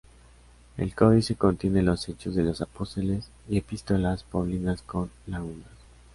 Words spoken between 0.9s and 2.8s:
códice contiene los Hechos de los